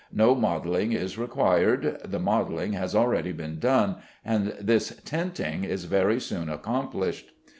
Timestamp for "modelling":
0.33-0.93, 2.17-2.73